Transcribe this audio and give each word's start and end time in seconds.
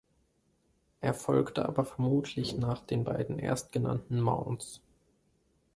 Er 1.01 1.13
folgte 1.13 1.63
aber 1.67 1.85
vermutlich 1.85 2.57
nach 2.57 2.81
den 2.83 3.03
beiden 3.03 3.37
erstgenannten 3.37 4.19
Mounds. 4.19 4.81